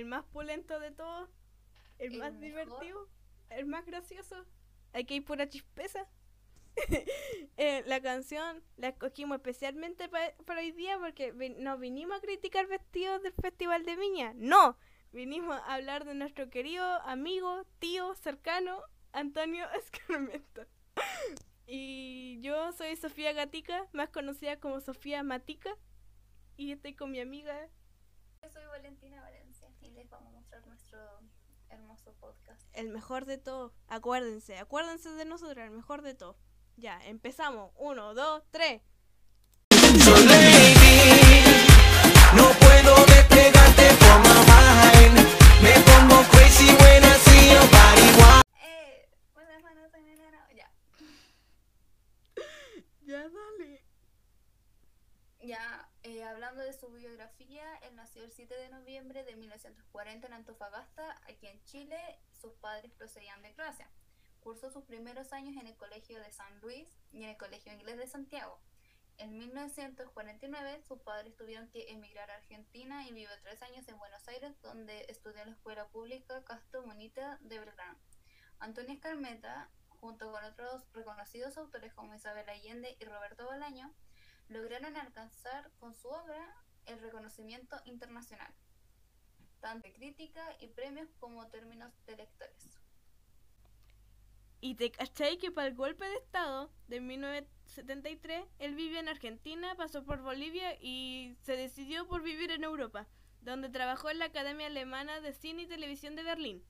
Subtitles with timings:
[0.00, 1.28] el más pulento de todos,
[1.98, 2.40] el, El más mejor.
[2.44, 3.08] divertido,
[3.50, 4.44] el más gracioso.
[4.92, 6.08] Aquí hay pura chispeza.
[7.56, 12.20] Eh, la canción la escogimos especialmente pa- para hoy día porque vi- no vinimos a
[12.22, 14.32] criticar vestidos del Festival de Viña.
[14.34, 14.78] No,
[15.12, 18.80] vinimos a hablar de nuestro querido amigo, tío, cercano,
[19.12, 20.64] Antonio Escarmento.
[21.66, 25.76] Y yo soy Sofía Gatica, más conocida como Sofía Matica.
[26.56, 27.68] Y estoy con mi amiga.
[28.42, 29.59] Yo soy Valentina Valencia
[29.94, 30.98] les vamos a mostrar nuestro
[31.68, 32.62] hermoso podcast.
[32.72, 33.72] El mejor de todo.
[33.88, 36.36] Acuérdense, acuérdense de nosotros, el mejor de todo.
[36.76, 37.72] Ya, empezamos.
[37.76, 38.82] Uno, dos, tres.
[57.00, 61.98] Biografía, él nació el 7 de noviembre de 1940 en Antofagasta, aquí en Chile.
[62.32, 63.90] Sus padres procedían de Croacia.
[64.40, 67.96] Cursó sus primeros años en el Colegio de San Luis y en el Colegio Inglés
[67.96, 68.60] de Santiago.
[69.16, 74.26] En 1949, sus padres tuvieron que emigrar a Argentina y vivió tres años en Buenos
[74.28, 77.98] Aires, donde estudió en la Escuela Pública Castro Monita de Belgrano.
[78.58, 83.90] Antonio Escarmeta, junto con otros reconocidos autores como Isabel Allende y Roberto Bolaño,
[84.48, 88.52] lograron alcanzar con su obra el reconocimiento internacional,
[89.60, 92.80] tanto de crítica y premios como términos de lectores.
[94.62, 99.74] Y te cachai que para el golpe de estado de 1973, él vivió en Argentina,
[99.74, 103.06] pasó por Bolivia y se decidió por vivir en Europa,
[103.40, 106.62] donde trabajó en la Academia Alemana de Cine y Televisión de Berlín.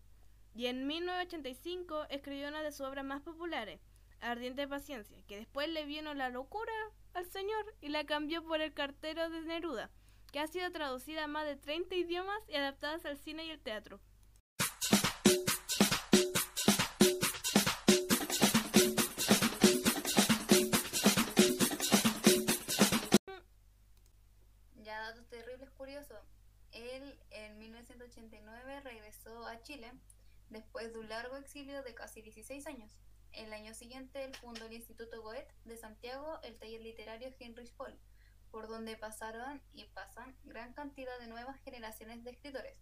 [0.54, 3.80] Y en 1985 escribió una de sus obras más populares,
[4.20, 6.72] Ardiente Paciencia, que después le vino la locura
[7.14, 9.90] al señor y la cambió por El cartero de Neruda,
[10.30, 13.60] que ha sido traducida a más de 30 idiomas y adaptadas al cine y el
[13.60, 14.00] teatro.
[24.76, 26.18] Ya datos terribles curiosos.
[26.72, 29.92] Él en 1989 regresó a Chile
[30.48, 32.96] después de un largo exilio de casi 16 años.
[33.32, 37.96] El año siguiente él fundó el Instituto Goethe de Santiago, el taller literario Heinrich Pohl,
[38.50, 42.76] por donde pasaron y pasan gran cantidad de nuevas generaciones de escritores.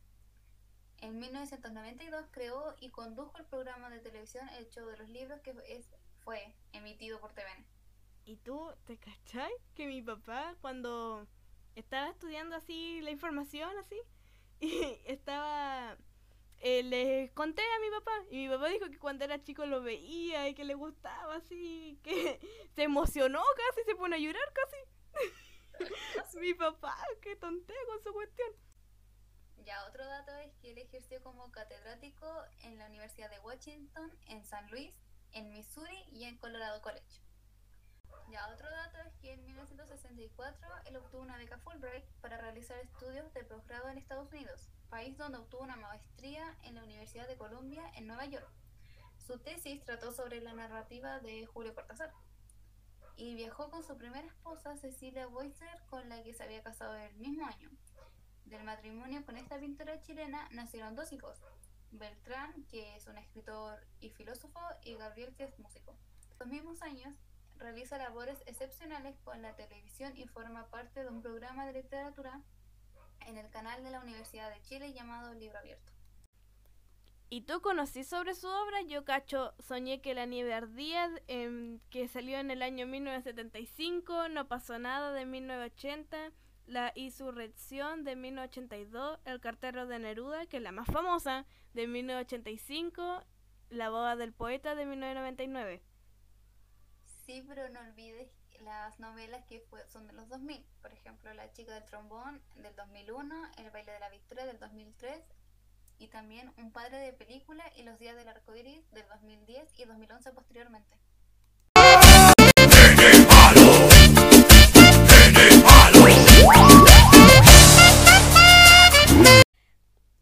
[1.01, 5.55] En 1992 creó y condujo el programa de televisión El Show de los Libros que
[5.69, 5.89] es-
[6.25, 7.65] fue emitido por TVN.
[8.25, 9.51] ¿Y tú te cachai?
[9.75, 11.27] Que mi papá cuando
[11.77, 13.97] estaba estudiando así la información así
[14.61, 15.97] y estaba
[16.61, 20.49] eh, conté a mi papá y mi papá dijo que cuando era chico lo veía
[20.49, 22.41] y que le gustaba así que
[22.75, 24.77] se emocionó casi se pone a llorar casi
[26.41, 28.51] mi papá qué tontea con su cuestión
[29.65, 32.27] Ya otro dato es que él ejerció como catedrático
[32.63, 34.95] en la Universidad de Washington, en San Luis,
[35.33, 37.23] en Missouri y en Colorado College.
[38.31, 43.33] Ya otro dato es que en 1964 él obtuvo una beca Fulbright para realizar estudios
[43.33, 47.91] de posgrado en Estados Unidos, país donde obtuvo una maestría en la Universidad de Columbia
[47.97, 48.49] en Nueva York.
[49.17, 52.13] Su tesis trató sobre la narrativa de Julio Cortázar
[53.19, 57.15] y viajó con su primera esposa Cecilia Boycer, con la que se había casado el
[57.17, 57.69] mismo año.
[58.45, 61.43] Del matrimonio con esta pintora chilena nacieron dos hijos,
[61.91, 65.97] Beltrán, que es un escritor y filósofo, y Gabriel, que es músico.
[66.39, 67.13] Los mismos años
[67.57, 72.41] realiza labores excepcionales con la televisión y forma parte de un programa de literatura
[73.27, 75.98] en el canal de la Universidad de Chile llamado Libro Abierto.
[77.31, 78.81] ¿Y tú conocí sobre su obra?
[78.83, 84.49] Yo cacho, soñé que la nieve ardía, em, que salió en el año 1975, No
[84.49, 86.33] pasó nada de 1980,
[86.67, 91.45] La insurrección de 1982, El cartero de Neruda, que es la más famosa,
[91.75, 93.25] de 1985,
[93.69, 95.83] La boda del poeta de 1999.
[97.05, 100.65] Sí, pero no olvides las novelas que son de los 2000.
[100.81, 105.23] Por ejemplo, La chica del trombón del 2001, El baile de la victoria del 2003
[105.99, 109.85] y también Un padre de película y Los días del arco iris del 2010 y
[109.85, 110.97] 2011 posteriormente.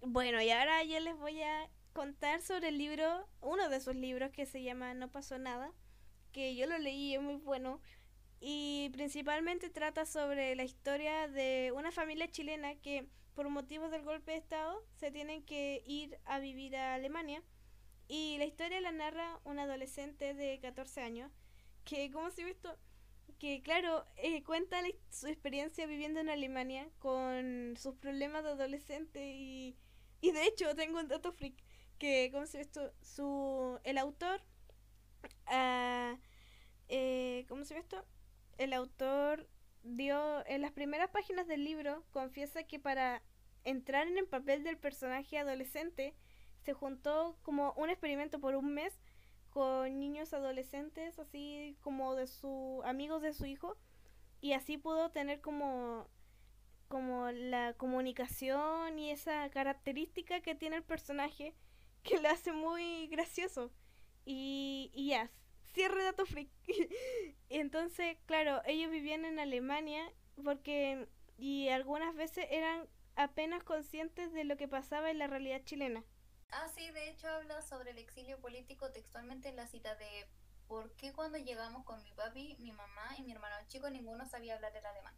[0.00, 4.31] Bueno, y ahora yo les voy a contar sobre el libro, uno de sus libros
[4.31, 5.73] que se llama No pasó nada,
[6.32, 7.81] que yo lo leí, es muy bueno,
[8.41, 14.33] y principalmente trata sobre la historia de una familia chilena que por motivos del golpe
[14.33, 17.43] de Estado se tienen que ir a vivir a Alemania,
[18.09, 21.31] y la historia la narra un adolescente de 14 años,
[21.85, 22.77] que como se visto
[23.38, 24.81] que claro, eh, cuenta
[25.11, 29.77] su experiencia viviendo en Alemania con sus problemas de adolescente y
[30.23, 31.56] Y de hecho, tengo un dato freak.
[31.99, 32.93] Que, ¿cómo se esto?
[33.03, 34.43] Su, el autor.
[35.47, 36.17] ah,
[36.88, 38.06] eh, ¿Cómo se llama esto?
[38.58, 39.49] El autor
[39.82, 40.47] dio.
[40.47, 43.23] En las primeras páginas del libro, confiesa que para
[43.64, 46.14] entrar en el papel del personaje adolescente,
[46.62, 48.99] se juntó como un experimento por un mes
[49.50, 53.76] con niños adolescentes, así como de su amigos de su hijo,
[54.41, 56.09] y así pudo tener como
[56.88, 61.55] como la comunicación y esa característica que tiene el personaje
[62.05, 63.73] que lo hace muy gracioso.
[64.25, 65.31] Y, y ya,
[65.76, 66.49] cierre dato freak.
[67.50, 70.11] Entonces, claro, ellos vivían en Alemania
[70.43, 71.06] porque
[71.37, 76.02] y algunas veces eran apenas conscientes de lo que pasaba en la realidad chilena.
[76.50, 80.26] Ah, sí, de hecho habla sobre el exilio político textualmente en la cita de
[80.67, 84.55] ¿Por qué cuando llegamos con mi papi, mi mamá y mi hermano chico ninguno sabía
[84.55, 85.14] hablar el alemán?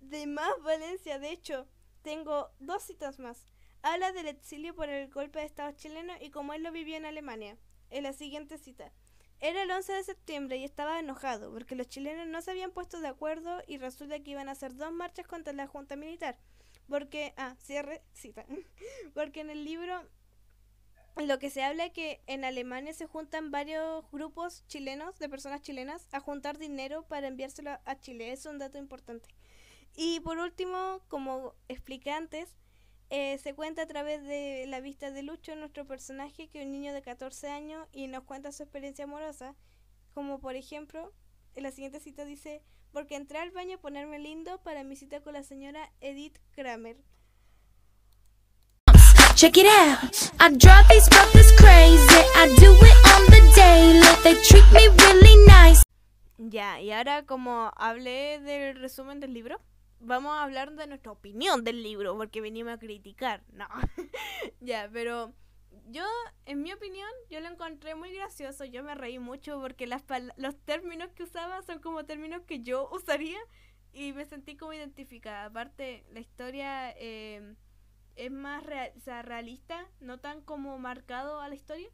[0.00, 1.66] De más Valencia, de hecho,
[2.02, 3.46] tengo dos citas más.
[3.80, 7.06] Habla del exilio por el golpe de Estado chileno y cómo él lo vivió en
[7.06, 7.56] Alemania.
[7.88, 8.92] En la siguiente cita.
[9.40, 13.00] Era el 11 de septiembre y estaba enojado porque los chilenos no se habían puesto
[13.00, 16.38] de acuerdo y resulta que iban a hacer dos marchas contra la junta militar.
[16.88, 18.46] Porque, ah, cierre, cita.
[19.14, 20.08] porque en el libro
[21.16, 25.62] lo que se habla es que en Alemania se juntan varios grupos chilenos, de personas
[25.62, 28.32] chilenas, a juntar dinero para enviárselo a Chile.
[28.32, 29.28] Es un dato importante.
[29.94, 32.54] Y por último, como expliqué antes,
[33.10, 36.72] eh, se cuenta a través de la vista de Lucho, nuestro personaje, que es un
[36.72, 39.54] niño de 14 años y nos cuenta su experiencia amorosa.
[40.14, 41.12] Como por ejemplo,
[41.54, 42.62] en la siguiente cita dice,
[42.92, 46.96] porque entré al baño a ponerme lindo para mi cita con la señora Edith Kramer.
[49.36, 50.32] Check it out.
[50.40, 52.22] I drive these brothers crazy.
[52.34, 54.00] I do it on the daily.
[54.24, 55.82] They treat me really nice.
[56.38, 59.60] Ya, y ahora como hablé del resumen del libro,
[60.00, 63.42] vamos a hablar de nuestra opinión del libro, porque venimos a criticar.
[63.52, 63.68] No,
[64.60, 65.32] ya, pero
[65.88, 66.04] yo,
[66.46, 70.04] en mi opinión, yo lo encontré muy gracioso, yo me reí mucho porque las
[70.36, 73.38] los términos que usaba son como términos que yo usaría
[73.92, 75.46] y me sentí como identificada.
[75.46, 77.54] Aparte, la historia eh,
[78.16, 81.88] es más rea- o sea, realista, no tan como marcado a la historia.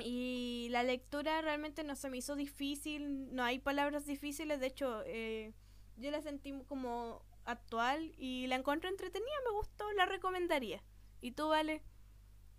[0.00, 5.02] Y la lectura realmente no se me hizo difícil, no hay palabras difíciles, de hecho
[5.06, 5.52] eh,
[5.96, 10.82] yo la sentí como actual y la encontré entretenida, me gustó, la recomendaría.
[11.20, 11.82] ¿Y tú, Vale?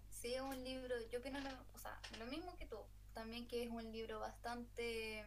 [0.09, 2.77] Sí, es un libro, yo opino lo, o sea, lo mismo que tú,
[3.13, 5.25] también que es un libro bastante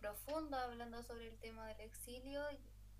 [0.00, 2.42] profundo hablando sobre el tema del exilio,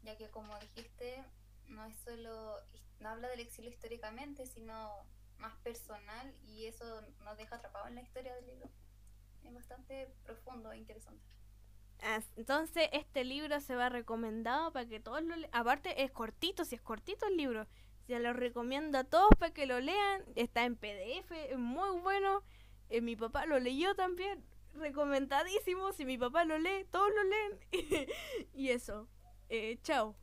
[0.02, 1.24] ya que como dijiste,
[1.66, 2.56] no es solo,
[3.00, 5.06] no habla del exilio históricamente, sino
[5.38, 8.68] más personal y eso nos deja atrapados en la historia del libro.
[9.44, 11.24] Es bastante profundo e interesante.
[12.36, 15.50] Entonces este libro se va recomendado para que todos lo lean.
[15.52, 17.66] Aparte es cortito, si es cortito el libro.
[18.06, 20.22] Se lo recomiendo a todos para que lo lean.
[20.34, 22.42] Está en PDF, es muy bueno.
[22.88, 24.42] Eh, mi papá lo leyó también.
[24.74, 25.92] Recomendadísimo.
[25.92, 28.08] Si mi papá lo lee, todos lo leen.
[28.54, 29.08] y eso.
[29.48, 30.16] Eh, chao.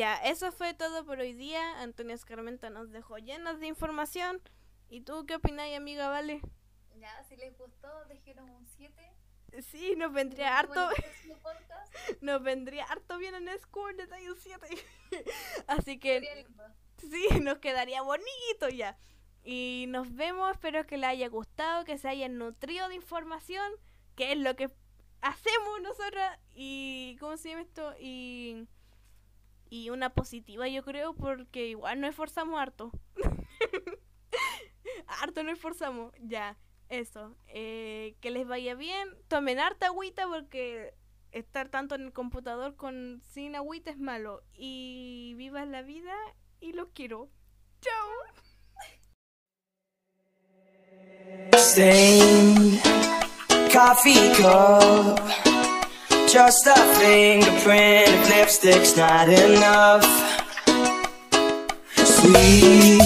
[0.00, 1.82] Ya, eso fue todo por hoy día.
[1.82, 4.40] Antonio Escarmenta nos dejó llenos de información.
[4.88, 6.08] ¿Y tú qué opinas, amiga?
[6.08, 6.40] Vale.
[6.96, 9.12] Ya, si les gustó, déjenos un 7.
[9.60, 10.88] Sí, nos vendría harto,
[12.22, 14.68] nos vendría harto bien en School de Tayo 7.
[15.66, 16.46] Así que
[16.96, 18.96] sí, nos quedaría bonito ya.
[19.44, 23.70] Y nos vemos, espero que les haya gustado, que se hayan nutrido de información,
[24.16, 24.70] que es lo que
[25.20, 26.38] hacemos nosotras.
[26.54, 27.94] Y, ¿cómo se llama esto?
[28.00, 28.66] Y,
[29.70, 32.90] y una positiva, yo creo, porque igual nos esforzamos harto.
[35.06, 36.58] harto nos esforzamos, ya.
[36.88, 40.92] Eso, eh, que les vaya bien, tomen harta agüita porque
[41.30, 44.42] estar tanto en el computador con sin agüita es malo.
[44.52, 46.14] Y vivan la vida
[46.58, 47.30] y los quiero.
[47.80, 48.10] Chao.
[56.32, 60.04] Just a fingerprint of lipstick's not enough.
[61.96, 63.00] Sweet,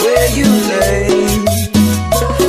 [0.00, 1.26] where you lay.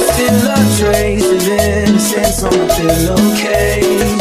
[0.08, 4.17] Still a trace of innocence on the pillowcase.